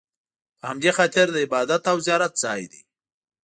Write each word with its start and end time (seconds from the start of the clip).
په 0.59 0.63
همدې 0.71 0.91
خاطر 0.97 1.25
د 1.31 1.37
عبادت 1.45 1.83
او 1.91 1.97
زیارت 2.05 2.33
ځای 2.43 2.61
دی. 2.71 2.81